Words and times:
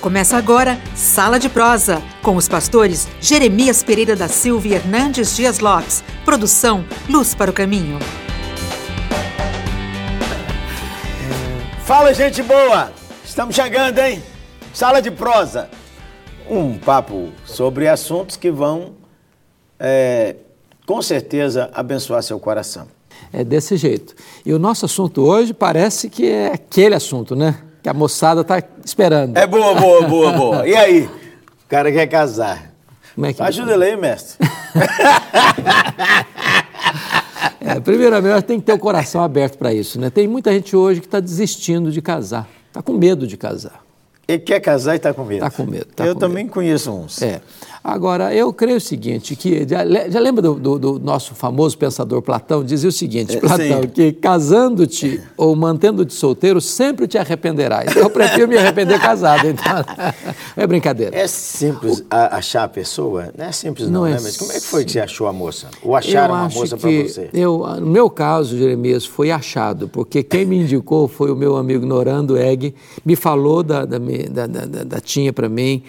Começa 0.00 0.36
agora 0.36 0.78
Sala 0.94 1.40
de 1.40 1.48
Prosa, 1.48 2.00
com 2.22 2.36
os 2.36 2.48
pastores 2.48 3.08
Jeremias 3.20 3.82
Pereira 3.82 4.14
da 4.14 4.28
Silva 4.28 4.68
e 4.68 4.74
Hernandes 4.74 5.34
Dias 5.34 5.58
Lopes. 5.58 6.04
Produção 6.24 6.84
Luz 7.08 7.34
para 7.34 7.50
o 7.50 7.54
Caminho. 7.54 7.98
Fala, 11.84 12.14
gente 12.14 12.44
boa! 12.44 12.92
Estamos 13.24 13.56
chegando, 13.56 13.98
hein? 13.98 14.22
Sala 14.72 15.02
de 15.02 15.10
Prosa. 15.10 15.68
Um 16.48 16.78
papo 16.78 17.30
sobre 17.44 17.88
assuntos 17.88 18.36
que 18.36 18.52
vão, 18.52 18.92
é, 19.80 20.36
com 20.86 21.02
certeza, 21.02 21.70
abençoar 21.74 22.22
seu 22.22 22.38
coração. 22.38 22.86
É 23.32 23.42
desse 23.42 23.76
jeito. 23.76 24.14
E 24.46 24.52
o 24.52 24.60
nosso 24.60 24.84
assunto 24.84 25.22
hoje 25.22 25.52
parece 25.52 26.08
que 26.08 26.24
é 26.24 26.52
aquele 26.52 26.94
assunto, 26.94 27.34
né? 27.34 27.64
Que 27.88 27.90
a 27.90 27.94
moçada 27.94 28.42
está 28.42 28.62
esperando. 28.84 29.36
É 29.36 29.46
boa, 29.46 29.74
boa, 29.74 30.06
boa, 30.06 30.32
boa. 30.32 30.68
E 30.68 30.76
aí? 30.76 31.04
O 31.04 31.68
cara 31.68 31.90
quer 31.90 32.06
casar. 32.06 32.70
Como 33.14 33.26
é 33.26 33.32
que 33.32 33.42
Ajuda 33.42 33.72
ele 33.72 33.84
aí, 33.84 33.96
mestre. 33.96 34.36
é, 37.60 37.80
primeiramente, 37.80 38.42
tem 38.42 38.60
que 38.60 38.66
ter 38.66 38.74
o 38.74 38.78
coração 38.78 39.22
aberto 39.22 39.56
para 39.56 39.72
isso. 39.72 39.98
Né? 39.98 40.10
Tem 40.10 40.28
muita 40.28 40.52
gente 40.52 40.76
hoje 40.76 41.00
que 41.00 41.06
está 41.06 41.18
desistindo 41.18 41.90
de 41.90 42.02
casar, 42.02 42.46
está 42.68 42.82
com 42.82 42.92
medo 42.92 43.26
de 43.26 43.38
casar. 43.38 43.80
Ele 44.26 44.40
quer 44.40 44.60
casar 44.60 44.92
e 44.92 44.96
está 44.98 45.14
com 45.14 45.24
medo. 45.24 45.46
Está 45.46 45.50
com 45.50 45.70
medo. 45.70 45.86
Tá 45.86 46.04
Eu 46.04 46.12
com 46.12 46.20
também 46.20 46.44
medo. 46.44 46.52
conheço 46.52 46.92
uns. 46.92 47.22
É. 47.22 47.40
Agora, 47.92 48.34
eu 48.34 48.52
creio 48.52 48.76
o 48.76 48.80
seguinte, 48.80 49.34
que 49.34 49.66
já, 49.68 49.78
já 50.10 50.20
lembra 50.20 50.42
do, 50.42 50.54
do, 50.54 50.78
do, 50.78 50.98
nosso 50.98 51.34
famoso 51.34 51.76
pensador 51.78 52.20
Platão? 52.22 52.62
Dizia 52.62 52.88
o 52.88 52.92
seguinte, 52.92 53.36
É, 53.36 53.40
Platão, 53.40 53.82
sim. 53.82 53.88
que 53.88 54.12
casando-te 54.12 55.20
ou 55.36 55.56
mantendo-te 55.56 56.12
solteiro, 56.12 56.60
sempre 56.60 57.06
te 57.06 57.16
arrependerás. 57.16 57.94
Eu 57.96 58.10
prefiro 58.10 58.46
me 58.48 58.56
arrepender 58.58 59.00
casado, 59.00 59.46
então. 59.48 59.84
É 60.56 60.66
brincadeira. 60.66 61.16
É 61.16 61.26
simples 61.28 62.04
a- 62.10 62.36
achar 62.36 62.64
a 62.64 62.68
pessoa? 62.68 63.32
Não 63.36 63.44
é 63.46 63.52
simples 63.52 63.88
não, 63.88 64.00
Não 64.00 64.06
é 64.06 64.10
né? 64.12 64.18
Mas 64.20 64.36
como 64.36 64.50
é 64.50 64.54
que 64.56 64.66
foi 64.66 64.84
que 64.84 64.90
você 64.92 65.00
achou 65.00 65.26
a 65.28 65.32
moça? 65.32 65.68
Ou 65.82 65.94
acharam 65.94 66.34
acho 66.34 66.58
moça 66.58 66.76
para 66.76 66.90
você? 66.90 67.30
Eu, 67.32 67.58
no 67.80 67.86
meu 67.86 68.10
caso, 68.10 68.58
Jeremias, 68.58 69.06
foi 69.06 69.30
achado, 69.30 69.88
porque 69.88 70.22
quem 70.22 70.44
me 70.44 70.58
indicou 70.58 71.06
foi 71.06 71.30
o 71.30 71.36
meu 71.36 71.56
amigo 71.56 71.86
Norando 71.86 72.36
Egg, 72.36 72.74
me 73.04 73.14
falou 73.14 73.62
da, 73.62 73.84
da, 73.84 73.98
da, 73.98 74.46
da- 74.46 74.84
da 74.84 75.00
Tinha 75.00 75.32
para 75.32 75.48
mim, 75.48 75.82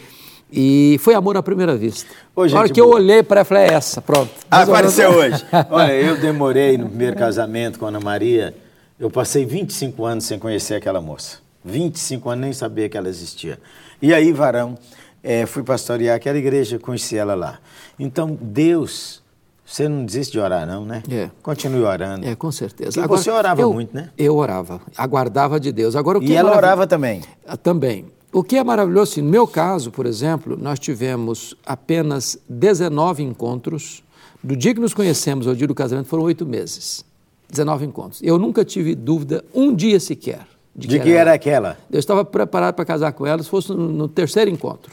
e 0.52 0.98
foi 1.02 1.14
amor 1.14 1.38
à 1.38 1.44
primeira 1.44 1.76
vista. 1.76 2.10
Ô, 2.36 2.46
Na 2.46 2.60
hora 2.60 2.70
que 2.70 2.80
eu 2.82 2.86
boa. 2.86 2.98
olhei 2.98 3.22
para 3.24 3.40
ela, 3.42 3.46
falei, 3.46 3.64
é 3.66 3.74
essa, 3.74 4.02
pronto. 4.02 4.32
Ah, 4.50 4.64
apareceu 4.64 5.12
hoje. 5.12 5.46
Olha, 5.70 5.94
eu 5.94 6.18
demorei 6.20 6.78
no 6.78 6.88
primeiro 6.88 7.16
casamento 7.16 7.78
com 7.80 7.86
a 7.86 7.90
Ana 7.90 8.00
Maria. 8.00 8.56
Eu 9.00 9.10
passei 9.10 9.46
25 9.46 10.04
anos 10.06 10.26
sem 10.26 10.40
conhecer 10.40 10.76
aquela 10.76 11.00
moça. 11.00 11.38
25 11.64 12.30
anos 12.30 12.42
nem 12.46 12.54
sabia 12.54 12.90
que 12.90 12.98
ela 12.98 13.08
existia. 13.10 13.60
E 14.02 14.14
aí, 14.14 14.32
varão, 14.32 14.78
eh, 15.24 15.46
fui 15.46 15.62
pastorear 15.64 16.16
aquela 16.16 16.38
igreja, 16.38 16.80
conheci 16.80 17.18
ela 17.18 17.36
lá. 17.36 17.60
Então, 17.98 18.38
Deus, 18.42 19.22
você 19.66 19.88
não 19.88 20.04
desiste 20.04 20.32
de 20.32 20.40
orar, 20.40 20.66
não, 20.66 20.84
né? 20.84 21.04
É. 21.12 21.30
Continue 21.44 21.84
orando. 21.84 22.28
É, 22.28 22.34
com 22.36 22.52
certeza. 22.52 23.00
E 23.00 23.08
você 23.08 23.30
orava 23.30 23.68
muito, 23.70 23.96
né? 23.96 24.10
Eu 24.18 24.36
orava, 24.36 24.82
aguardava 24.98 25.60
de 25.60 25.72
Deus. 25.72 25.96
Agora, 25.96 26.18
o 26.18 26.22
que 26.22 26.32
E 26.32 26.34
é 26.34 26.38
ela 26.38 26.56
orava 26.56 26.88
também. 26.88 27.22
Ah, 27.48 27.56
Também. 27.56 28.06
O 28.32 28.44
que 28.44 28.58
é 28.58 28.64
maravilhoso, 28.64 29.14
assim, 29.14 29.22
no 29.22 29.30
meu 29.30 29.48
caso, 29.48 29.90
por 29.92 30.06
exemplo, 30.06 30.56
nós 30.60 30.78
tivemos 30.80 31.56
apenas 31.66 32.38
19 32.48 33.24
encontros. 33.24 34.04
Do 34.44 34.56
dia 34.56 34.74
que 34.74 34.80
nos 34.80 34.94
conhecemos 34.94 35.48
ao 35.48 35.56
dia 35.56 35.68
do 35.68 35.74
casamento 35.76 36.08
foram 36.08 36.24
oito 36.24 36.46
meses. 36.46 37.04
19 37.50 37.86
encontros. 37.86 38.22
Eu 38.24 38.38
nunca 38.38 38.64
tive 38.64 38.94
dúvida, 38.94 39.44
um 39.54 39.74
dia 39.74 40.00
sequer, 40.00 40.46
De 40.76 41.00
que 41.00 41.12
era 41.12 41.34
aquela? 41.34 41.78
Eu 41.92 42.00
estava 42.00 42.24
preparado 42.24 42.76
para 42.76 42.86
casar 42.86 43.12
com 43.14 43.26
ela 43.26 43.42
se 43.42 43.50
fosse 43.50 43.70
no, 43.72 43.88
no 43.90 44.08
terceiro 44.08 44.52
encontro. 44.52 44.92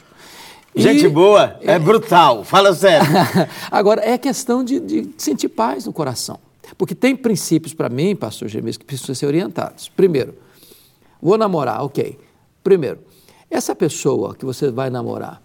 E- 0.75 0.81
Gente 0.81 1.07
boa, 1.07 1.57
é 1.61 1.77
brutal. 1.77 2.43
Fala 2.43 2.73
sério. 2.73 3.07
Agora, 3.69 4.01
é 4.03 4.17
questão 4.17 4.63
de, 4.63 4.79
de 4.79 5.09
sentir 5.17 5.49
paz 5.49 5.85
no 5.85 5.93
coração. 5.93 6.39
Porque 6.77 6.95
tem 6.95 7.15
princípios 7.15 7.73
para 7.73 7.87
mim, 7.89 8.15
pastor 8.15 8.47
Gemes, 8.49 8.75
que 8.75 8.83
precisam 8.83 9.13
ser 9.15 9.27
orientados. 9.27 9.87
Primeiro, 9.89 10.33
vou 11.21 11.37
namorar, 11.37 11.83
ok. 11.83 12.17
Primeiro, 12.63 12.99
essa 13.49 13.75
pessoa 13.75 14.35
que 14.35 14.45
você 14.45 14.69
vai 14.69 14.89
namorar, 14.89 15.41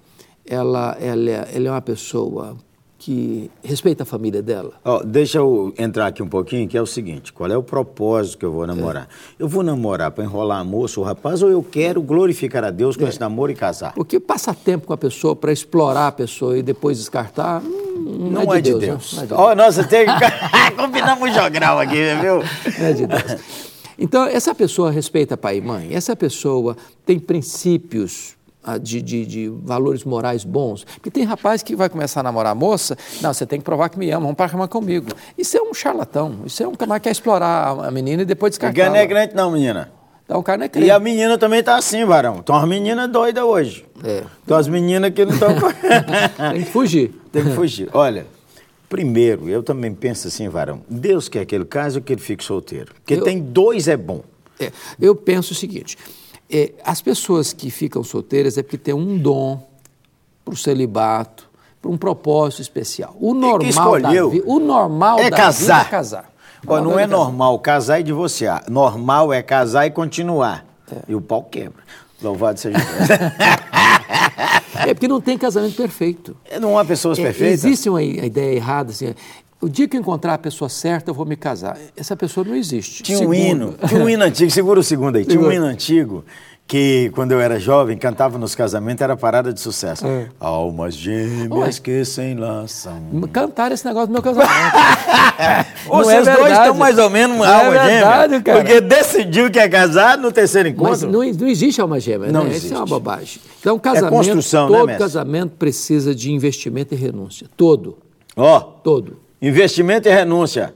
ela, 0.47 0.97
ela, 1.01 1.31
é, 1.31 1.49
ela 1.55 1.69
é 1.69 1.71
uma 1.71 1.81
pessoa 1.81 2.57
que 2.99 3.51
respeita 3.65 4.05
a 4.05 4.07
família 4.07 4.41
dela. 4.41 4.75
Ó, 4.85 5.03
deixa 5.03 5.39
eu 5.39 5.75
entrar 5.77 6.07
aqui 6.07 6.23
um 6.23 6.29
pouquinho, 6.29 6.69
que 6.69 6.79
é 6.79 6.83
o 6.83 6.87
seguinte: 6.87 7.33
qual 7.33 7.51
é 7.51 7.57
o 7.57 7.63
propósito 7.63 8.39
que 8.39 8.45
eu 8.45 8.53
vou 8.53 8.65
namorar? 8.65 9.09
Eu 9.37 9.49
vou 9.49 9.65
namorar 9.65 10.13
para 10.13 10.23
enrolar 10.23 10.61
a 10.61 10.65
moça 10.65 11.01
ou 11.01 11.05
o 11.05 11.09
rapaz, 11.09 11.43
ou 11.43 11.51
eu 11.51 11.65
quero 11.65 12.01
glorificar 12.01 12.63
a 12.63 12.71
Deus 12.71 12.97
com 12.97 13.05
esse 13.07 13.19
namoro 13.19 13.51
e 13.51 13.57
casar? 13.57 13.93
Porque 13.95 14.21
passar 14.21 14.55
tempo 14.55 14.87
com 14.87 14.93
a 14.93 14.97
pessoa 14.97 15.35
para 15.35 15.53
explorar 15.53 16.09
a 16.09 16.13
pessoa 16.13 16.57
e 16.57 16.63
depois 16.63 16.99
descartar, 16.99 17.61
hum, 17.61 18.31
não, 18.31 18.45
Não, 18.45 18.55
é 18.55 18.61
de 18.61 18.71
Deus. 18.71 18.85
Deus. 18.85 19.13
Não 19.15 19.23
é 19.25 19.27
de 19.27 19.35
Ó, 19.35 19.55
nossa, 19.57 19.83
tem. 19.83 20.07
Combinamos 20.79 21.29
o 21.29 21.35
jogral 21.35 21.81
aqui, 21.81 22.15
viu? 22.21 22.37
Não 22.79 22.87
é 22.87 22.93
de 22.93 23.07
Deus. 23.07 23.72
Então, 23.99 24.25
essa 24.25 24.55
pessoa 24.55 24.91
respeita 24.91 25.37
pai 25.37 25.59
e 25.59 25.61
mãe, 25.61 25.89
essa 25.95 26.15
pessoa 26.17 26.77
tem 27.05 27.19
princípios 27.19 28.35
ah, 28.65 28.79
de, 28.79 29.03
de, 29.03 29.27
de 29.27 29.49
valores 29.65 30.05
morais 30.05 30.45
bons. 30.45 30.85
Porque 30.85 31.11
tem 31.11 31.25
rapaz 31.25 31.63
que 31.63 31.75
vai 31.75 31.89
começar 31.89 32.21
a 32.21 32.23
namorar 32.23 32.53
a 32.53 32.55
moça, 32.55 32.97
não, 33.21 33.33
você 33.33 33.45
tem 33.45 33.59
que 33.59 33.65
provar 33.65 33.89
que 33.89 33.99
me 33.99 34.11
ama, 34.11 34.23
vamos 34.23 34.37
para 34.37 34.47
a 34.47 34.49
cama 34.49 34.69
comigo. 34.69 35.09
Isso 35.37 35.57
é 35.57 35.63
um 35.63 35.75
charlatão, 35.75 36.41
isso 36.47 36.63
é 36.63 36.69
um 36.69 36.75
cara 36.75 36.95
que 36.95 37.05
quer 37.05 37.11
explorar 37.13 37.71
a 37.87 37.91
menina 37.91 38.23
e 38.23 38.25
depois 38.25 38.51
descartar. 38.51 38.73
Porque 38.75 38.89
não 38.89 38.97
é 38.97 39.07
crente, 39.07 39.35
não, 39.35 39.51
menina. 39.51 39.91
Então, 40.25 40.39
o 40.39 40.43
cara 40.43 40.59
não 40.59 40.65
é 40.65 40.67
E 40.67 40.71
crente. 40.71 40.91
a 40.91 40.99
menina 40.99 41.37
também 41.37 41.63
tá 41.63 41.77
assim, 41.77 42.05
varão. 42.05 42.43
Tem 42.43 42.55
umas 42.55 42.69
meninas 42.69 43.11
doidas 43.11 43.43
hoje. 43.45 43.85
É. 44.05 44.23
Umas 44.47 44.69
meninas 44.69 45.11
que 45.13 45.25
não 45.25 45.35
estão. 45.35 45.49
Tem 46.53 46.63
que 46.65 46.71
fugir. 46.71 47.13
Tem 47.33 47.45
que 47.45 47.51
fugir. 47.51 47.89
Olha, 47.93 48.27
primeiro, 48.93 49.49
eu 49.49 49.63
também 49.63 49.95
penso 49.95 50.29
assim, 50.29 50.51
varão. 50.51 50.83
Deus 50.87 51.27
quer 51.27 51.47
que 51.47 51.55
ele 51.55 51.65
case 51.65 51.97
ou 51.97 52.05
que 52.05 52.13
ele 52.13 52.21
fique 52.21 52.45
solteiro. 52.45 52.93
Porque 52.93 53.15
Eu- 53.15 53.25
tem 53.25 53.41
dois 53.41 53.89
é 53.89 53.97
bom. 53.97 54.21
É, 54.61 54.71
eu 55.01 55.17
penso 55.17 55.55
o 55.55 55.57
seguinte: 55.57 55.97
é, 56.51 56.73
as 56.85 57.01
pessoas 57.01 57.55
que 57.55 57.71
ficam 57.71 58.05
solteiras 58.05 58.59
é 58.59 58.63
porque 58.63 58.77
têm 58.77 58.93
um 58.93 59.17
dom 59.17 59.67
para 60.45 60.53
o 60.53 60.57
celibato, 60.57 61.49
para 61.81 61.91
um 61.91 61.97
propósito 61.97 62.61
especial. 62.61 63.17
O 63.19 63.33
normal, 63.33 63.67
escolheu 63.67 64.31
da, 64.31 64.43
o 64.45 64.59
normal 64.61 65.19
é 65.21 65.31
casar. 65.31 65.87
é 65.87 65.89
casar. 65.89 66.33
Não 66.63 66.93
é 66.99 67.05
casar. 67.05 67.09
normal 67.09 67.59
casar 67.61 68.01
e 68.01 68.03
divorciar. 68.03 68.65
Normal 68.69 69.33
é 69.33 69.43
casar 69.43 69.87
e 69.87 69.91
continuar. 69.91 70.67
E 71.09 71.15
o 71.15 71.21
pau 71.23 71.43
quebra. 71.43 71.83
Louvado 72.21 72.61
seja 72.61 72.77
Deus. 72.77 73.09
É 74.87 74.95
porque 74.95 75.09
não 75.09 75.21
tem 75.21 75.37
casamento 75.39 75.77
perfeito. 75.77 76.37
não 76.61 76.79
há 76.79 76.85
pessoas 76.85 77.19
É, 77.19 77.23
perfeitas? 77.23 77.65
existe 77.65 77.89
uma 77.89 78.03
ideia 78.03 78.55
errada 78.55 78.91
assim. 78.91 79.15
O 79.61 79.69
dia 79.69 79.87
que 79.87 79.97
eu 79.97 80.01
encontrar 80.01 80.35
a 80.35 80.39
pessoa 80.39 80.69
certa, 80.69 81.11
eu 81.11 81.15
vou 81.15 81.25
me 81.25 81.37
casar. 81.37 81.79
Essa 81.97 82.17
pessoa 82.17 82.45
não 82.45 82.57
existe. 82.57 83.03
Tinha 83.05 83.21
um 83.21 83.33
hino, 83.33 83.77
tinha 83.87 84.03
um 84.03 84.09
hino 84.09 84.25
antigo, 84.25 84.51
segura 84.51 84.81
o 84.81 84.83
segundo 84.83 85.17
aí. 85.17 85.25
Tinha 85.25 85.41
um 85.41 85.53
hino 85.53 85.65
antigo 85.67 86.25
que, 86.67 87.11
quando 87.15 87.31
eu 87.33 87.41
era 87.41 87.61
jovem, 87.61 87.97
cantava 87.97 88.39
nos 88.39 88.55
casamentos, 88.57 89.03
era 89.03 89.17
parada 89.17 89.53
de 89.53 89.61
sucesso. 89.61 90.05
É. 90.07 90.29
Almas 90.41 90.95
gêmeas 90.95 91.77
Ué. 91.77 91.81
que 91.83 92.05
se 92.05 92.23
enlaçam. 92.23 93.01
Cantaram 93.33 93.73
esse 93.75 93.85
negócio 93.87 94.09
do 94.09 94.13
meu 94.15 94.23
casamento. 94.23 94.51
É 96.13 96.23
vocês 96.23 96.27
dois 96.37 96.39
verdade. 96.49 96.61
estão 96.69 96.75
mais 96.79 96.99
ou 96.99 97.11
menos 97.11 97.37
Não 97.39 97.45
alma 97.45 97.77
é 97.77 97.87
verdade, 97.89 98.23
gêmea. 98.35 98.43
cara. 98.43 98.59
Porque 98.61 98.81
decidiu 98.81 99.51
que 99.51 99.59
é 99.59 99.69
casar 99.69 100.19
no 100.19 100.31
terceiro 100.33 100.69
Mas 100.69 101.03
encontro. 101.03 101.07
não, 101.11 101.33
não 101.33 101.49
existe 101.49 101.81
alma 101.81 101.99
gêmea, 102.01 102.31
Não 102.33 102.45
né? 102.45 102.51
Isso 102.57 102.67
é 102.67 102.71
uma 102.71 102.79
existe. 102.79 102.89
bobagem. 102.91 103.43
Então, 103.61 103.79
casamento, 103.79 104.11
construção, 104.15 104.69
né, 104.69 104.77
todo 104.79 104.87
mestre? 104.87 105.05
casamento 105.05 105.51
precisa 105.59 106.15
de 106.15 106.33
investimento 106.33 106.95
e 106.95 106.97
renúncia. 106.97 107.49
Todo, 107.57 107.99
Ó, 108.37 108.61
todo. 108.61 109.19
investimento 109.41 110.09
e 110.09 110.13
renúncia. 110.13 110.75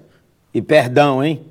E 0.54 0.62
perdão, 0.62 1.22
hein? 1.22 1.42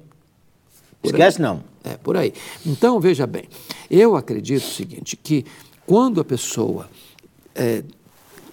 Por 1.02 1.12
Esquece 1.12 1.42
não. 1.42 1.62
É, 1.84 1.98
por 1.98 2.18
aí. 2.18 2.34
Então, 2.66 3.00
veja 3.00 3.28
bem, 3.28 3.44
eu 3.92 4.16
acredito 4.16 4.64
o 4.64 4.68
seguinte, 4.72 5.16
que 5.16 5.46
quando 5.86 6.20
a 6.20 6.26
pessoa 6.26 6.88
é, 7.54 7.84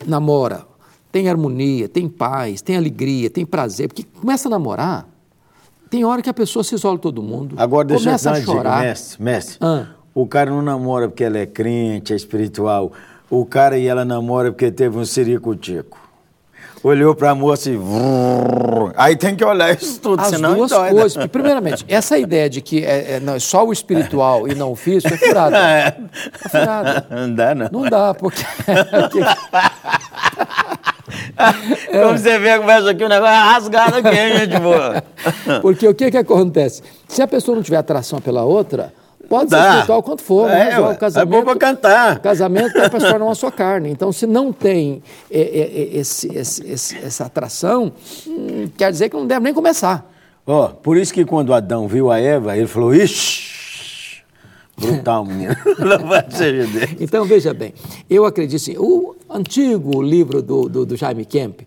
namora, 0.06 0.67
tem 1.11 1.29
harmonia, 1.29 1.88
tem 1.88 2.08
paz, 2.08 2.61
tem 2.61 2.76
alegria, 2.76 3.31
tem 3.31 3.46
prazer, 3.46 3.88
porque 3.88 4.02
começa 4.20 4.49
a 4.49 4.50
namorar, 4.50 5.08
tem 5.93 6.06
hora 6.06 6.23
que 6.23 6.31
a 6.31 6.33
pessoa 6.33 6.65
se 6.65 6.75
isola 6.75 6.99
todo 6.99 7.23
mundo, 7.23 7.55
Agora 7.59 7.87
deixa 7.87 8.05
começa 8.05 8.31
eu 8.31 8.33
a 8.33 8.41
te 8.41 8.47
dar 8.47 8.50
uma 8.53 8.56
dica, 8.56 8.69
chorar. 8.71 8.81
mestre, 8.83 9.23
mestre. 9.23 9.59
Ah. 9.61 9.87
O 10.15 10.27
cara 10.27 10.50
não 10.50 10.62
namora 10.62 11.06
porque 11.06 11.23
ela 11.23 11.37
é 11.37 11.44
crente, 11.44 12.15
é 12.15 12.17
espiritual. 12.17 12.93
O 13.29 13.44
cara 13.44 13.77
e 13.77 13.87
ela 13.87 14.03
namora 14.03 14.50
porque 14.50 14.71
teve 14.71 14.97
um 14.97 15.05
ciricutico. 15.05 16.00
Olhou 16.83 17.15
pra 17.15 17.35
moça 17.35 17.71
e... 17.71 17.79
Aí 18.97 19.17
tem 19.17 19.37
que 19.37 19.44
olhar 19.44 19.71
isso 19.73 20.00
tudo, 20.00 20.21
As 20.21 20.29
senão 20.29 20.55
duas 20.55 20.73
endoida. 20.73 20.91
coisas. 20.93 21.12
Porque, 21.15 21.29
Primeiramente, 21.29 21.85
essa 21.87 22.17
ideia 22.19 22.49
de 22.49 22.62
que 22.62 22.83
é, 22.83 23.12
é, 23.17 23.21
não, 23.21 23.35
é 23.35 23.39
só 23.39 23.65
o 23.65 23.71
espiritual 23.73 24.49
e 24.49 24.55
não 24.55 24.73
o 24.73 24.77
físico 24.77 25.12
é 25.12 25.19
furada. 25.19 25.59
É 26.44 26.49
furada. 26.49 27.06
Não 27.11 27.35
dá, 27.35 27.55
não. 27.55 27.69
Não 27.71 27.83
dá, 27.83 28.15
porque. 28.15 28.43
Como 31.91 32.19
você 32.19 32.39
vê, 32.39 32.59
começa 32.59 32.91
aqui, 32.91 33.05
o 33.05 33.09
negócio 33.09 33.35
é 33.35 33.39
rasgado 33.39 33.97
aqui, 33.97 34.09
hein, 34.09 34.37
gente 34.39 34.59
boa. 34.61 35.03
Porque 35.62 35.87
o 35.89 35.94
que, 35.94 36.11
que 36.11 36.17
acontece? 36.17 36.83
Se 37.09 37.23
a 37.23 37.27
pessoa 37.29 37.55
não 37.56 37.62
tiver 37.62 37.77
atração 37.79 38.21
pela 38.21 38.43
outra, 38.44 38.93
Pode 39.29 39.49
Dá. 39.49 39.59
ser 39.62 39.69
espiritual 39.71 40.03
quanto 40.03 40.23
for, 40.23 40.50
É, 40.50 40.79
ó, 40.79 40.89
ué, 40.89 40.93
o 40.94 40.99
casamento. 40.99 41.35
é 41.35 41.39
bom 41.39 41.44
pra 41.44 41.56
cantar. 41.56 42.17
O 42.17 42.21
casamento 42.21 42.77
é 42.77 42.89
para 42.89 43.00
se 43.00 43.09
tornar 43.09 43.25
uma 43.25 43.35
só 43.35 43.50
carne. 43.50 43.89
Então, 43.89 44.12
se 44.12 44.27
não 44.27 44.53
tem 44.53 45.03
é, 45.31 45.41
é, 45.41 45.61
é, 45.61 45.97
esse, 45.97 46.29
esse- 46.37 46.99
essa 46.99 47.25
atração, 47.25 47.93
hum, 48.27 48.69
quer 48.77 48.91
dizer 48.93 49.09
que 49.09 49.17
não 49.17 49.27
deve 49.27 49.41
nem 49.44 49.55
começar. 49.55 50.06
Ó, 50.47 50.69
por 50.69 50.99
isso 50.99 51.15
que 51.15 51.25
quando 51.25 51.55
Adão 51.55 51.89
viu 51.89 52.11
a 52.11 52.19
Eva, 52.21 52.55
ele 52.59 52.67
falou, 52.67 52.94
ixi, 52.94 54.23
brutal, 54.77 55.25
menino. 55.25 55.56
Louvado 55.79 56.35
seja 56.37 56.67
Deus. 56.67 56.91
Então, 57.00 57.25
veja 57.25 57.55
bem, 57.55 57.73
eu 58.11 58.27
acredito 58.27 58.61
assim, 58.61 58.77
o 58.77 59.15
antigo 59.32 60.02
livro 60.02 60.43
do, 60.43 60.69
do, 60.69 60.87
do 60.87 60.96
Jaime 60.96 61.25
Kemp 61.25 61.61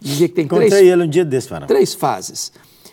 dizia 0.00 0.28
que 0.28 0.34
tem 0.34 0.44
Encontrei 0.44 0.68
três, 0.68 0.86
ele 0.86 1.02
um 1.04 1.08
dia 1.08 1.24
desse, 1.24 1.48
Farão. 1.48 1.66
três 1.66 1.94
fases. 1.94 2.52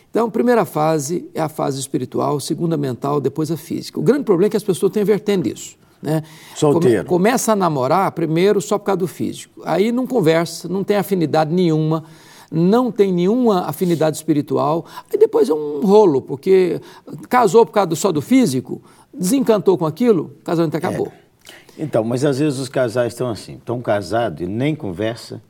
Então, 0.09 0.27
a 0.27 0.31
primeira 0.31 0.65
fase 0.65 1.29
é 1.33 1.41
a 1.41 1.47
fase 1.49 1.79
espiritual, 1.79 2.39
segunda 2.39 2.75
mental, 2.75 3.21
depois 3.21 3.49
a 3.49 3.57
física. 3.57 3.99
O 3.99 4.03
grande 4.03 4.23
problema 4.23 4.47
é 4.47 4.49
que 4.49 4.57
as 4.57 4.63
pessoas 4.63 4.91
têm 4.91 5.03
vertendo 5.03 5.47
isso. 5.47 5.75
Né? 6.01 6.23
Solteiro. 6.55 7.05
Come- 7.05 7.09
começa 7.23 7.53
a 7.53 7.55
namorar 7.55 8.11
primeiro 8.11 8.59
só 8.59 8.77
por 8.77 8.85
causa 8.85 8.97
do 8.97 9.07
físico. 9.07 9.61
Aí 9.63 9.91
não 9.91 10.05
conversa, 10.07 10.67
não 10.67 10.83
tem 10.83 10.97
afinidade 10.97 11.53
nenhuma, 11.53 12.03
não 12.51 12.91
tem 12.91 13.11
nenhuma 13.13 13.61
afinidade 13.67 14.17
espiritual. 14.17 14.85
Aí 15.11 15.17
depois 15.17 15.47
é 15.47 15.53
um 15.53 15.79
rolo, 15.85 16.21
porque 16.21 16.81
casou 17.29 17.65
por 17.65 17.71
causa 17.71 17.87
do- 17.87 17.95
só 17.95 18.11
do 18.11 18.21
físico, 18.21 18.81
desencantou 19.13 19.77
com 19.77 19.85
aquilo, 19.85 20.33
o 20.41 20.43
casamento 20.43 20.75
acabou. 20.75 21.11
Então, 21.81 22.03
mas 22.03 22.23
às 22.23 22.37
vezes 22.37 22.59
os 22.59 22.69
casais 22.69 23.11
estão 23.11 23.27
assim, 23.27 23.55
estão 23.55 23.81
casados 23.81 24.41
e 24.41 24.45
nem 24.45 24.75
conversa, 24.75 25.41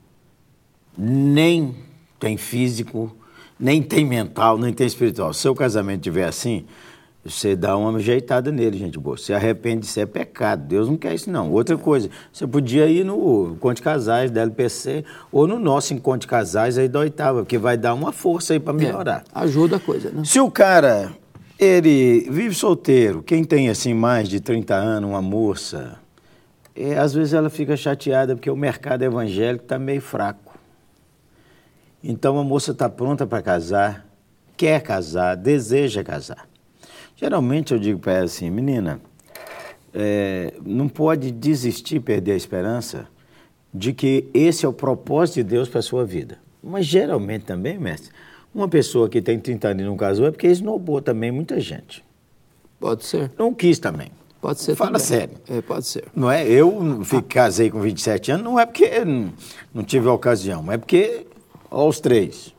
nem 0.98 1.76
tem 2.18 2.38
físico, 2.38 3.14
nem 3.60 3.84
tem 3.84 4.06
mental, 4.06 4.58
nem 4.58 4.72
tem 4.72 4.88
espiritual. 4.88 5.34
Se 5.34 5.50
o 5.50 5.54
casamento 5.54 5.98
estiver 5.98 6.24
assim, 6.24 6.66
você 7.22 7.54
dá 7.54 7.76
uma 7.76 7.98
ajeitada 7.98 8.50
nele, 8.50 8.78
gente 8.78 8.98
boa. 8.98 9.18
Se 9.18 9.34
arrepende, 9.34 9.86
isso 9.86 10.00
é 10.00 10.06
pecado. 10.06 10.64
Deus 10.66 10.88
não 10.88 10.96
quer 10.96 11.14
isso, 11.14 11.30
não. 11.30 11.52
Outra 11.52 11.78
coisa, 11.78 12.10
você 12.32 12.48
podia 12.48 12.88
ir 12.88 13.04
no 13.04 13.52
Encontro 13.52 13.76
de 13.76 13.82
Casais 13.82 14.32
da 14.32 14.42
LPC 14.42 15.04
ou 15.34 15.46
no 15.46 15.60
nosso 15.60 15.94
Encontro 15.94 16.22
de 16.22 16.28
Casais 16.28 16.78
aí 16.78 16.88
da 16.88 17.00
oitava, 17.00 17.40
porque 17.40 17.58
vai 17.58 17.76
dar 17.76 17.94
uma 17.94 18.14
força 18.14 18.54
aí 18.54 18.60
para 18.60 18.72
melhorar. 18.72 19.26
É, 19.36 19.40
ajuda 19.42 19.76
a 19.76 19.80
coisa, 19.82 20.10
né? 20.10 20.24
Se 20.24 20.40
o 20.40 20.50
cara, 20.50 21.12
ele 21.60 22.26
vive 22.32 22.56
solteiro, 22.56 23.22
quem 23.22 23.44
tem 23.44 23.68
assim 23.68 23.94
mais 23.94 24.30
de 24.30 24.40
30 24.40 24.74
anos, 24.74 25.10
uma 25.10 25.22
moça, 25.22 26.01
é, 26.82 26.98
às 26.98 27.14
vezes 27.14 27.34
ela 27.34 27.50
fica 27.50 27.76
chateada 27.78 28.36
porque 28.36 28.50
o 28.50 28.56
mercado 28.56 29.04
evangélico 29.04 29.64
está 29.64 29.78
meio 29.78 30.02
fraco. 30.02 30.58
Então 32.04 32.38
a 32.40 32.44
moça 32.44 32.72
está 32.72 32.90
pronta 32.90 33.28
para 33.28 33.42
casar, 33.42 34.06
quer 34.58 34.82
casar, 34.82 35.36
deseja 35.36 36.04
casar. 36.04 36.48
Geralmente 37.16 37.74
eu 37.74 37.80
digo 37.80 38.00
para 38.00 38.14
ela 38.14 38.26
assim, 38.26 38.50
menina, 38.50 39.00
é, 39.94 40.54
não 40.66 40.90
pode 40.90 41.32
desistir, 41.32 42.00
perder 42.00 42.32
a 42.32 42.38
esperança 42.38 43.08
de 43.74 43.94
que 43.94 44.28
esse 44.34 44.66
é 44.66 44.70
o 44.70 44.74
propósito 44.74 45.36
de 45.36 45.44
Deus 45.44 45.70
para 45.70 45.80
a 45.80 45.84
sua 45.84 46.04
vida. 46.06 46.40
Mas 46.64 46.86
geralmente 46.86 47.46
também, 47.46 47.78
mestre, 47.78 48.12
uma 48.54 48.68
pessoa 48.68 49.08
que 49.08 49.22
tem 49.22 49.40
30 49.40 49.68
anos 49.70 49.84
e 49.84 49.86
não 49.86 49.96
casou 49.96 50.26
é 50.26 50.32
porque 50.32 50.48
esnobou 50.48 51.02
também 51.02 51.32
muita 51.32 51.60
gente. 51.60 52.04
Pode 52.80 53.06
ser, 53.06 53.32
Não 53.38 53.54
quis 53.54 53.78
também. 53.78 54.12
Pode 54.42 54.60
ser 54.62 54.76
Fala 54.76 54.92
também. 54.94 55.06
sério. 55.08 55.36
É, 55.48 55.62
pode 55.62 55.86
ser. 55.86 56.06
Não 56.16 56.30
é? 56.30 56.46
Eu 56.48 57.02
fiquei, 57.04 57.22
casei 57.22 57.70
com 57.70 57.80
27 57.80 58.32
anos, 58.32 58.44
não 58.44 58.60
é 58.60 58.66
porque 58.66 59.06
não, 59.06 59.32
não 59.74 59.84
tive 59.84 60.10
a 60.10 60.14
ocasião, 60.14 60.62
mas 60.64 60.76
é 60.76 60.78
porque, 60.80 61.28
ó, 61.70 61.88
os 61.88 62.00
três. 62.00 62.54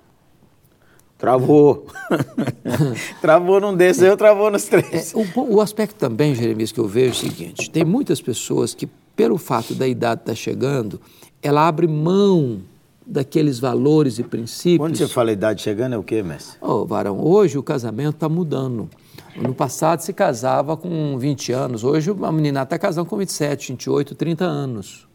Travou. 1.19 1.87
travou 3.23 3.61
num 3.61 3.77
desses, 3.77 4.03
eu 4.03 4.17
travou 4.17 4.51
nos 4.51 4.67
É, 4.73 4.81
três. 4.83 5.13
o, 5.15 5.55
o 5.55 5.61
aspecto 5.61 5.95
também, 5.97 6.35
Jeremias, 6.35 6.73
que 6.73 6.81
eu 6.81 6.89
vejo 6.89 7.09
é 7.09 7.29
o 7.29 7.31
seguinte: 7.31 7.71
tem 7.71 7.85
muitas 7.85 8.21
pessoas 8.21 8.75
que, 8.75 8.87
pelo 9.15 9.39
fato 9.39 9.75
da 9.75 9.87
idade 9.87 10.23
estar 10.23 10.35
chegando, 10.35 11.01
ela 11.41 11.67
abre 11.69 11.87
mão 11.87 12.61
daqueles 13.07 13.59
valores 13.61 14.19
e 14.19 14.25
princípios. 14.25 14.79
Quando 14.79 14.97
você 14.97 15.07
fala 15.07 15.31
idade 15.33 15.63
chegando, 15.63 15.95
é 15.95 15.99
o 15.99 16.03
quê, 16.03 16.23
mestre? 16.25 16.57
Ô, 16.61 16.85
Varão, 16.85 17.21
hoje 17.21 17.57
o 17.59 17.63
casamento 17.63 18.15
está 18.15 18.29
mudando. 18.29 18.89
No 19.37 19.55
passado 19.55 20.01
se 20.01 20.13
casava 20.13 20.77
com 20.77 21.17
20 21.19 21.53
anos, 21.53 21.85
hoje 21.85 22.11
a 22.23 22.33
menina 22.33 22.63
está 22.63 22.79
casando 22.79 23.09
com 23.09 23.17
27, 23.17 23.73
28, 23.73 24.15
30 24.15 24.45
anos. 24.45 25.09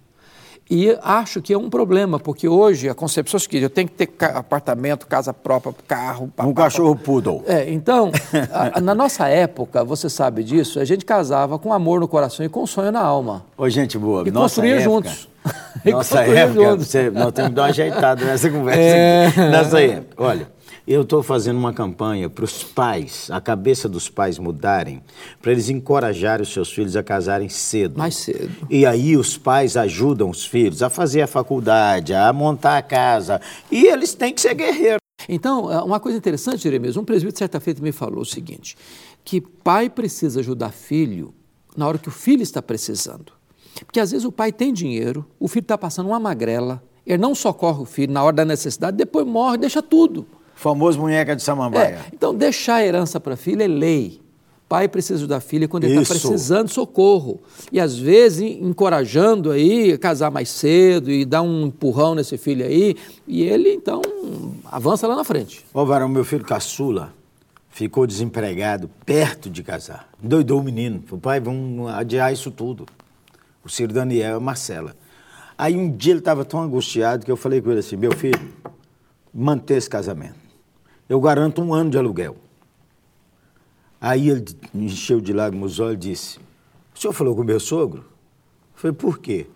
E 0.69 0.97
acho 1.01 1.41
que 1.41 1.53
é 1.53 1.57
um 1.57 1.69
problema, 1.69 2.19
porque 2.19 2.45
hoje 2.45 2.89
a 2.89 2.93
concepção 2.93 3.37
é 3.37 3.39
seguinte, 3.39 3.63
eu 3.63 3.69
tenho 3.69 3.87
que 3.87 4.05
ter 4.05 4.25
apartamento, 4.25 5.07
casa 5.07 5.33
própria, 5.33 5.73
carro... 5.87 6.29
pá, 6.35 6.43
Um 6.43 6.53
pá, 6.53 6.63
pá. 6.63 6.63
cachorro 6.65 6.93
poodle. 6.93 7.41
É, 7.47 7.71
então, 7.71 8.11
a- 8.51 8.81
na 8.81 8.93
nossa 8.93 9.29
época, 9.29 9.85
você 9.85 10.09
sabe 10.09 10.43
disso, 10.43 10.77
a 10.81 10.83
gente 10.83 11.05
casava 11.05 11.57
com 11.57 11.71
amor 11.71 12.01
no 12.01 12.07
coração 12.07 12.45
e 12.45 12.49
com 12.49 12.67
sonho 12.67 12.91
na 12.91 12.99
alma. 12.99 13.45
Ô, 13.57 13.69
gente 13.69 13.97
boa, 13.97 14.27
E 14.27 14.31
nossa 14.31 14.55
construía 14.61 14.75
época, 14.81 14.89
juntos. 15.09 15.29
Nossa 15.85 16.19
época, 16.23 16.61
juntos. 16.71 16.87
você- 16.87 17.09
nós 17.11 17.31
temos 17.31 17.49
que 17.51 17.55
dar 17.55 17.61
uma 17.61 17.67
ajeitada 17.69 18.25
nessa 18.25 18.49
conversa 18.51 18.81
É. 18.81 19.27
aqui. 19.27 19.39
Nessa 19.39 19.81
época. 19.81 20.21
Olha, 20.21 20.47
eu 20.87 21.01
estou 21.01 21.21
fazendo 21.21 21.57
uma 21.57 21.73
campanha 21.73 22.29
para 22.29 22.45
os 22.45 22.63
pais, 22.63 23.29
a 23.29 23.41
cabeça 23.41 23.89
dos 23.89 24.09
pais 24.09 24.39
mudarem, 24.39 25.03
para 25.41 25.51
eles 25.51 25.67
encorajarem 25.67 26.43
os 26.43 26.53
seus 26.53 26.71
filhos 26.71 26.95
a 26.95 27.03
casarem 27.03 27.49
cedo. 27.49 27.97
Mais 27.99 28.15
cedo. 28.15 28.67
E 28.69 28.85
aí 28.85 29.17
os 29.17 29.37
pais 29.37 29.75
ajudam 29.75 30.29
os 30.29 30.45
filhos 30.45 30.81
a 30.81 30.89
fazer 30.89 31.21
a 31.21 31.27
faculdade, 31.27 32.13
a 32.13 32.31
montar 32.31 32.77
a 32.77 32.81
casa. 32.81 33.41
E 33.69 33.85
eles 33.85 34.13
têm 34.13 34.33
que 34.33 34.39
ser 34.39 34.53
guerreiros. 34.53 35.01
Então, 35.27 35.69
é, 35.69 35.83
uma 35.83 35.99
coisa 35.99 36.17
interessante, 36.17 36.63
Jeremias, 36.63 36.95
um 36.95 37.03
presbítero 37.03 37.39
certa 37.39 37.59
feita 37.59 37.81
me 37.81 37.91
falou 37.91 38.21
o 38.21 38.25
seguinte, 38.25 38.77
que 39.25 39.41
pai 39.41 39.89
precisa 39.89 40.39
ajudar 40.39 40.71
filho 40.71 41.33
na 41.75 41.85
hora 41.85 41.97
que 41.97 42.07
o 42.07 42.11
filho 42.11 42.41
está 42.41 42.61
precisando. 42.61 43.33
Porque 43.85 43.99
às 43.99 44.11
vezes 44.11 44.25
o 44.25 44.31
pai 44.31 44.53
tem 44.53 44.71
dinheiro, 44.71 45.25
o 45.37 45.49
filho 45.49 45.63
está 45.63 45.77
passando 45.77 46.07
uma 46.07 46.19
magrela, 46.19 46.81
ele 47.05 47.21
não 47.21 47.35
socorre 47.35 47.81
o 47.81 47.85
filho 47.85 48.13
na 48.13 48.23
hora 48.23 48.37
da 48.37 48.45
necessidade, 48.45 48.95
depois 48.95 49.25
morre, 49.27 49.57
deixa 49.57 49.81
tudo. 49.81 50.25
Famoso 50.59 50.99
munheca 50.99 51.35
de 51.35 51.43
samambaia. 51.43 51.99
É, 51.99 52.05
então, 52.11 52.33
deixar 52.33 52.75
a 52.77 52.83
herança 52.85 53.19
para 53.19 53.35
filho 53.35 53.61
é 53.61 53.67
lei. 53.67 54.19
Pai 54.67 54.87
precisa 54.87 55.13
ajudar 55.19 55.37
a 55.37 55.39
filha 55.39 55.67
quando 55.67 55.83
ele 55.85 55.93
está 56.01 56.13
precisando 56.29 56.67
de 56.67 56.73
socorro. 56.73 57.39
E 57.71 57.79
às 57.79 57.95
vezes 57.97 58.41
en- 58.41 58.67
encorajando 58.67 59.51
aí 59.51 59.93
a 59.93 59.97
casar 59.99 60.29
mais 60.31 60.49
cedo 60.49 61.09
e 61.11 61.23
dar 61.23 61.41
um 61.43 61.67
empurrão 61.67 62.15
nesse 62.15 62.37
filho 62.37 62.65
aí. 62.65 62.95
E 63.27 63.43
ele, 63.43 63.71
então, 63.71 64.01
avança 64.65 65.07
lá 65.07 65.15
na 65.15 65.23
frente. 65.23 65.63
Ô, 65.73 65.85
Varão, 65.85 66.09
meu 66.09 66.25
filho 66.25 66.43
caçula 66.43 67.13
ficou 67.69 68.07
desempregado 68.07 68.89
perto 69.05 69.49
de 69.51 69.61
casar. 69.63 70.09
Doidou 70.21 70.59
o 70.59 70.63
menino. 70.63 71.03
Falou, 71.05 71.21
pai, 71.21 71.39
vamos 71.39 71.87
adiar 71.91 72.33
isso 72.33 72.49
tudo. 72.49 72.85
O 73.63 73.69
Ciro 73.69 73.93
Daniel 73.93 74.33
e 74.33 74.37
a 74.37 74.39
Marcela. 74.39 74.95
Aí 75.55 75.77
um 75.77 75.89
dia 75.95 76.13
ele 76.13 76.19
estava 76.19 76.43
tão 76.43 76.59
angustiado 76.61 77.23
que 77.23 77.31
eu 77.31 77.37
falei 77.37 77.61
com 77.61 77.69
ele 77.69 77.79
assim, 77.79 77.95
meu 77.95 78.11
filho, 78.11 78.39
manter 79.33 79.77
esse 79.77 79.89
casamento. 79.89 80.46
Eu 81.09 81.21
garanto 81.21 81.61
um 81.61 81.73
ano 81.73 81.89
de 81.89 81.97
aluguel. 81.97 82.35
Aí 83.99 84.29
ele 84.29 84.45
me 84.73 84.85
encheu 84.85 85.19
de 85.19 85.33
lágrimas 85.33 85.73
os 85.73 85.79
olhos 85.79 86.05
e 86.05 86.09
disse, 86.09 86.39
o 86.93 86.99
senhor 86.99 87.13
falou 87.13 87.35
com 87.35 87.43
meu 87.43 87.59
sogro? 87.59 88.01
Eu 88.01 88.75
falei, 88.75 88.95
por 88.95 89.19
quê? 89.19 89.47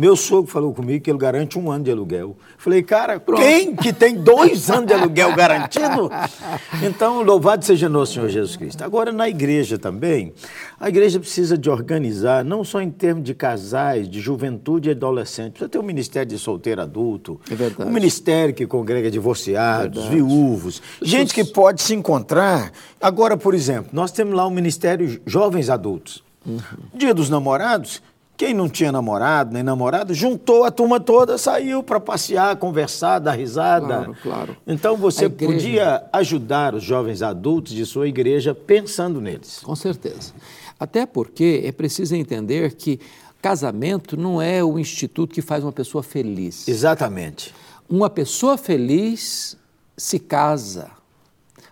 Meu 0.00 0.16
sogro 0.16 0.50
falou 0.50 0.72
comigo 0.72 1.04
que 1.04 1.10
ele 1.10 1.18
garante 1.18 1.58
um 1.58 1.70
ano 1.70 1.84
de 1.84 1.90
aluguel. 1.90 2.34
Falei, 2.56 2.82
cara, 2.82 3.20
quem 3.20 3.76
que 3.76 3.92
tem 3.92 4.14
dois 4.14 4.70
anos 4.70 4.86
de 4.86 4.94
aluguel 4.94 5.34
garantido? 5.36 6.10
Então, 6.82 7.22
louvado 7.22 7.64
seja 7.64 7.88
nosso 7.88 8.14
Senhor 8.14 8.28
Jesus 8.30 8.56
Cristo. 8.56 8.82
Agora, 8.82 9.12
na 9.12 9.28
igreja 9.28 9.78
também, 9.78 10.32
a 10.78 10.88
igreja 10.88 11.20
precisa 11.20 11.58
de 11.58 11.68
organizar, 11.68 12.42
não 12.42 12.64
só 12.64 12.80
em 12.80 12.90
termos 12.90 13.24
de 13.24 13.34
casais, 13.34 14.08
de 14.08 14.20
juventude 14.20 14.88
e 14.88 14.92
adolescente, 14.92 15.50
precisa 15.52 15.68
ter 15.68 15.78
um 15.78 15.82
ministério 15.82 16.28
de 16.30 16.38
solteiro 16.38 16.80
adulto, 16.80 17.38
É 17.50 17.54
verdade. 17.54 17.90
um 17.90 17.92
ministério 17.92 18.54
que 18.54 18.66
congrega 18.66 19.10
divorciados, 19.10 20.04
Verdade. 20.04 20.14
viúvos, 20.14 20.80
gente 21.02 21.34
que 21.34 21.44
pode 21.44 21.82
se 21.82 21.94
encontrar. 21.94 22.72
Agora, 23.00 23.36
por 23.36 23.52
exemplo, 23.52 23.90
nós 23.92 24.10
temos 24.10 24.34
lá 24.34 24.46
o 24.46 24.50
Ministério 24.50 25.20
Jovens 25.26 25.68
Adultos. 25.68 26.22
Uhum. 26.46 26.58
Dia 26.94 27.12
dos 27.12 27.28
namorados, 27.28 28.00
quem 28.40 28.54
não 28.54 28.70
tinha 28.70 28.90
namorado 28.90 29.52
nem 29.52 29.62
namorada, 29.62 30.14
juntou 30.14 30.64
a 30.64 30.70
turma 30.70 30.98
toda, 30.98 31.36
saiu 31.36 31.82
para 31.82 32.00
passear, 32.00 32.56
conversar, 32.56 33.18
dar 33.18 33.32
risada. 33.32 33.86
Claro, 33.86 34.16
claro. 34.22 34.56
Então 34.66 34.96
você 34.96 35.26
igreja- 35.26 35.52
podia 35.52 36.04
ajudar 36.10 36.74
os 36.74 36.82
jovens 36.82 37.20
adultos 37.20 37.74
de 37.74 37.84
sua 37.84 38.08
igreja 38.08 38.54
pensando 38.54 39.20
neles. 39.20 39.60
Com 39.62 39.76
certeza. 39.76 40.32
Até 40.78 41.04
porque 41.04 41.60
é 41.66 41.70
preciso 41.70 42.14
entender 42.16 42.74
que 42.76 42.98
casamento 43.42 44.16
não 44.16 44.40
é 44.40 44.64
o 44.64 44.78
instituto 44.78 45.34
que 45.34 45.42
faz 45.42 45.62
uma 45.62 45.70
pessoa 45.72 46.02
feliz. 46.02 46.66
Exatamente. 46.66 47.54
Uma 47.90 48.08
pessoa 48.08 48.56
feliz 48.56 49.54
se 49.98 50.18
casa. 50.18 50.90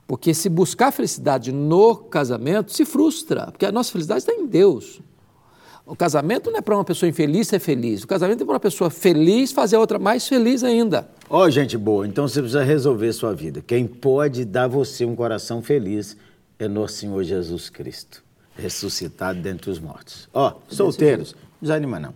Porque 0.07 0.35
se 0.35 0.51
buscar 0.51 0.93
felicidade 0.93 1.51
no 1.51 1.97
casamento, 1.97 2.73
se 2.75 2.85
frustra. 2.85 3.47
Porque 3.47 3.65
a 3.65 3.73
nossa 3.73 3.91
felicidade 3.91 4.21
está 4.21 4.35
em 4.35 4.47
Deus. 4.47 5.01
O 5.89 5.97
casamento 5.97 6.51
não 6.51 6.59
é 6.59 6.61
para 6.61 6.75
uma 6.75 6.85
pessoa 6.85 7.09
infeliz 7.09 7.49
ser 7.49 7.59
feliz. 7.59 8.05
O 8.05 8.07
casamento 8.07 8.43
é 8.43 8.45
para 8.45 8.53
uma 8.53 8.61
pessoa 8.61 8.91
feliz 8.91 9.53
fazer 9.53 9.77
a 9.77 9.81
outra 9.81 9.99
mais 9.99 10.29
feliz 10.29 10.63
ainda. 10.63 11.09
Ó, 11.31 11.49
gente 11.49 11.79
boa, 11.79 12.07
então 12.07 12.29
você 12.29 12.41
precisa 12.41 12.63
resolver 12.63 13.11
sua 13.15 13.35
vida. 13.35 13.63
Quem 13.67 13.87
pode 13.87 14.45
dar 14.45 14.69
você 14.69 15.07
um 15.07 15.17
coração 15.17 15.63
feliz 15.63 16.15
é 16.59 16.69
nosso 16.69 16.95
Senhor 16.95 17.25
Jesus 17.25 17.71
Cristo. 17.71 18.23
ressuscitado 18.55 19.41
dentre 19.41 19.71
os 19.71 19.79
mortos. 19.79 20.29
Ó, 20.35 20.53
solteiros, 20.69 21.35
desanima 21.63 21.99
não. 21.99 22.13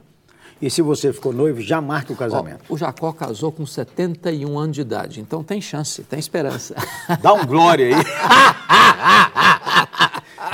E 0.61 0.69
se 0.69 0.83
você 0.83 1.13
ficou 1.13 1.33
noivo, 1.33 1.61
já 1.61 1.81
marque 1.81 2.13
o 2.13 2.17
casamento. 2.17 2.65
Ó, 2.69 2.75
o 2.75 2.77
Jacó 2.77 3.11
casou 3.13 3.51
com 3.51 3.65
71 3.65 4.59
anos 4.59 4.75
de 4.75 4.83
idade, 4.83 5.21
então 5.21 5.43
tem 5.43 5.61
chance, 5.61 6.03
tem 6.03 6.19
esperança. 6.19 6.75
Dá 7.23 7.33
um 7.33 7.47
glória 7.47 7.87
aí. 7.87 7.95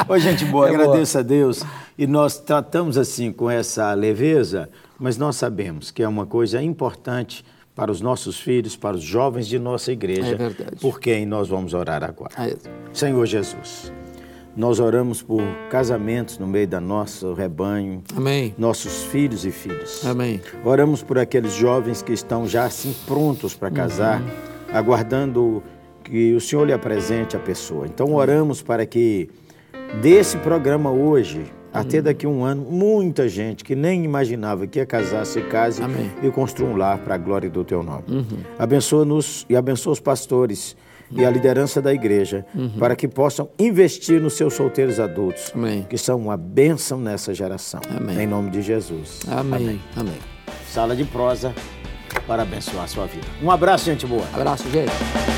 Oi, 0.09 0.21
gente 0.21 0.45
boa, 0.47 0.67
é 0.71 0.75
agradeço 0.75 1.13
boa. 1.13 1.25
a 1.25 1.27
Deus. 1.27 1.63
E 1.99 2.07
nós 2.07 2.39
tratamos 2.39 2.97
assim 2.97 3.31
com 3.31 3.51
essa 3.51 3.93
leveza, 3.93 4.71
mas 4.99 5.19
nós 5.19 5.37
sabemos 5.37 5.91
que 5.91 6.03
é 6.03 6.09
uma 6.09 6.25
coisa 6.25 6.63
importante 6.63 7.45
para 7.75 7.93
os 7.93 8.01
nossos 8.01 8.41
filhos, 8.41 8.75
para 8.75 8.97
os 8.97 9.03
jovens 9.03 9.47
de 9.47 9.59
nossa 9.59 9.93
igreja. 9.93 10.33
É 10.33 10.35
verdade. 10.35 10.77
Por 10.81 10.99
quem 10.99 11.27
nós 11.27 11.49
vamos 11.49 11.75
orar 11.75 12.03
agora. 12.03 12.33
É. 12.39 12.57
Senhor 12.93 13.25
Jesus. 13.27 13.93
Nós 14.57 14.81
oramos 14.81 15.23
por 15.23 15.43
casamentos 15.71 16.39
no 16.39 16.47
meio 16.47 16.67
da 16.67 16.81
nosso 16.81 17.35
rebanho. 17.35 18.03
Amém. 18.17 18.55
Nossos 18.59 19.05
filhos 19.05 19.45
e 19.45 19.53
filhas. 19.53 20.05
Amém. 20.05 20.41
Oramos 20.65 21.03
por 21.03 21.19
aqueles 21.19 21.53
jovens 21.53 22.03
que 22.03 22.13
estão 22.13 22.49
já 22.49 22.65
assim 22.65 22.95
prontos 23.07 23.55
para 23.55 23.71
casar, 23.71 24.21
uhum. 24.21 24.29
aguardando 24.73 25.63
que 26.03 26.35
o 26.35 26.41
Senhor 26.41 26.65
lhe 26.65 26.73
apresente 26.73 27.37
a 27.37 27.39
pessoa. 27.39 27.87
Então 27.87 28.15
oramos 28.15 28.63
para 28.63 28.85
que 28.87 29.29
desse 30.01 30.37
programa 30.39 30.91
hoje, 30.91 31.39
uhum. 31.39 31.45
até 31.73 32.01
daqui 32.01 32.27
a 32.27 32.29
um 32.29 32.45
ano, 32.45 32.63
muita 32.63 33.29
gente 33.29 33.65
que 33.65 33.75
nem 33.75 34.05
imaginava 34.05 34.67
que 34.67 34.79
ia 34.79 34.87
casar, 34.87 35.25
se 35.27 35.41
case 35.43 35.83
Amém. 35.83 36.11
e 36.23 36.31
construa 36.31 36.69
um 36.71 36.77
lar 36.77 36.99
para 36.99 37.15
a 37.15 37.19
glória 37.19 37.51
do 37.51 37.65
teu 37.65 37.83
nome. 37.83 38.05
Uhum. 38.09 38.39
Abençoa-nos 38.59 39.47
e 39.49 39.57
abençoa 39.57 39.93
os 39.93 40.01
pastores 40.01 40.77
e 41.11 41.25
a 41.25 41.31
liderança 41.31 41.81
da 41.81 41.93
igreja 41.93 42.45
uhum. 42.55 42.71
para 42.79 42.95
que 42.95 43.09
possam 43.09 43.49
investir 43.59 44.21
nos 44.21 44.35
seus 44.35 44.55
solteiros 44.55 45.01
adultos, 45.01 45.53
Amém. 45.55 45.87
que 45.89 45.97
são 45.97 46.19
uma 46.19 46.37
bênção 46.37 47.01
nessa 47.01 47.33
geração. 47.33 47.81
Amém. 47.97 48.21
Em 48.21 48.27
nome 48.27 48.51
de 48.51 48.63
Jesus. 48.63 49.21
Amém. 49.27 49.55
Amém. 49.55 49.81
Amém. 49.97 50.19
Sala 50.69 50.95
de 50.95 51.05
prosa 51.05 51.55
para 52.27 52.43
abençoar 52.43 52.85
a 52.85 52.89
sua 52.89 53.07
vida. 53.07 53.27
Um 53.43 53.51
abraço, 53.51 53.87
gente 53.87 54.07
boa. 54.07 54.25
Abraço, 54.35 54.69
gente. 54.71 55.38